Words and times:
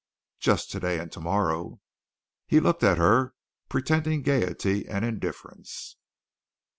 "Just 0.39 0.71
today 0.71 0.97
and 0.97 1.11
tomorrow." 1.11 1.79
He 2.47 2.59
looked 2.59 2.81
at 2.83 2.97
her, 2.97 3.35
pretending 3.69 4.23
gaiety 4.23 4.87
and 4.87 5.05
indifference. 5.05 5.95